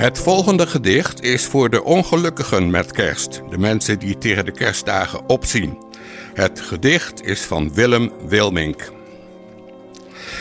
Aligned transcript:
Het 0.00 0.18
volgende 0.18 0.66
gedicht 0.66 1.22
is 1.22 1.46
voor 1.46 1.70
de 1.70 1.84
ongelukkigen 1.84 2.70
met 2.70 2.92
kerst, 2.92 3.42
de 3.50 3.58
mensen 3.58 3.98
die 3.98 4.18
tegen 4.18 4.44
de 4.44 4.52
kerstdagen 4.52 5.28
opzien. 5.28 5.78
Het 6.34 6.60
gedicht 6.60 7.24
is 7.24 7.40
van 7.40 7.74
Willem 7.74 8.12
Wilmink. 8.28 8.92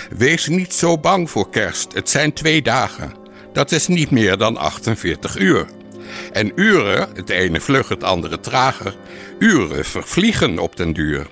Wees 0.10 0.48
niet 0.48 0.74
zo 0.74 0.98
bang 0.98 1.30
voor 1.30 1.50
kerst, 1.50 1.94
het 1.94 2.10
zijn 2.10 2.34
twee 2.34 2.62
dagen. 2.62 3.14
Dat 3.54 3.72
is 3.72 3.88
niet 3.88 4.12
meer 4.12 4.38
dan 4.38 4.58
48 4.58 5.38
uur. 5.38 5.68
En 6.32 6.52
uren, 6.56 7.10
het 7.14 7.30
ene 7.30 7.62
vlug, 7.62 7.90
het 7.90 8.04
andere 8.04 8.40
trager, 8.40 8.96
uren 9.40 9.86
vervliegen 9.86 10.60
op 10.60 10.76
den 10.76 10.94
duur. 10.94 11.28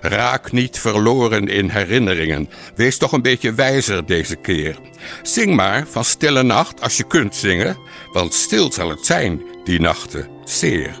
Raak 0.00 0.52
niet 0.52 0.78
verloren 0.78 1.48
in 1.48 1.68
herinneringen. 1.68 2.48
Wees 2.74 2.98
toch 2.98 3.12
een 3.12 3.22
beetje 3.22 3.54
wijzer 3.54 4.06
deze 4.06 4.36
keer. 4.36 4.76
Zing 5.22 5.54
maar 5.54 5.86
van 5.86 6.04
stille 6.04 6.42
nacht 6.42 6.80
als 6.80 6.96
je 6.96 7.06
kunt 7.06 7.36
zingen, 7.36 7.76
want 8.12 8.34
stil 8.34 8.72
zal 8.72 8.88
het 8.88 9.06
zijn 9.06 9.42
die 9.64 9.80
nachten 9.80 10.28
zeer. 10.44 11.00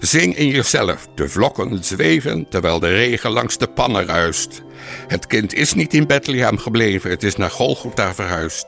Zing 0.00 0.36
in 0.36 0.48
jezelf, 0.48 1.06
de 1.14 1.28
vlokken 1.28 1.84
zweven 1.84 2.46
terwijl 2.48 2.78
de 2.78 2.88
regen 2.88 3.30
langs 3.30 3.58
de 3.58 3.66
pannen 3.66 4.06
ruist. 4.06 4.62
Het 5.08 5.26
kind 5.26 5.54
is 5.54 5.74
niet 5.74 5.94
in 5.94 6.06
Bethlehem 6.06 6.58
gebleven, 6.58 7.10
het 7.10 7.22
is 7.22 7.36
naar 7.36 7.50
Golgotha 7.50 8.14
verhuisd. 8.14 8.66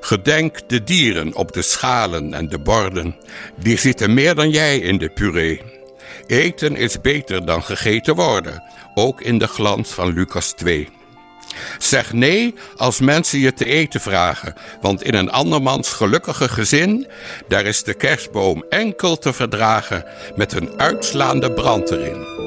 Gedenk 0.00 0.68
de 0.68 0.84
dieren 0.84 1.34
op 1.34 1.52
de 1.52 1.62
schalen 1.62 2.34
en 2.34 2.48
de 2.48 2.58
borden, 2.58 3.16
die 3.56 3.78
zitten 3.78 4.14
meer 4.14 4.34
dan 4.34 4.50
jij 4.50 4.78
in 4.78 4.98
de 4.98 5.08
puree. 5.08 5.77
Eten 6.28 6.76
is 6.76 7.00
beter 7.00 7.46
dan 7.46 7.62
gegeten 7.62 8.14
worden, 8.14 8.62
ook 8.94 9.20
in 9.20 9.38
de 9.38 9.46
glans 9.46 9.90
van 9.90 10.12
Lucas 10.12 10.52
2. 10.52 10.88
Zeg 11.78 12.12
nee 12.12 12.54
als 12.76 13.00
mensen 13.00 13.38
je 13.38 13.52
te 13.52 13.64
eten 13.64 14.00
vragen, 14.00 14.54
want 14.80 15.02
in 15.02 15.14
een 15.14 15.30
andermans 15.30 15.92
gelukkige 15.92 16.48
gezin, 16.48 17.06
daar 17.48 17.64
is 17.64 17.82
de 17.82 17.94
kerstboom 17.94 18.64
enkel 18.68 19.18
te 19.18 19.32
verdragen 19.32 20.04
met 20.36 20.52
een 20.52 20.80
uitslaande 20.80 21.52
brand 21.52 21.90
erin. 21.90 22.37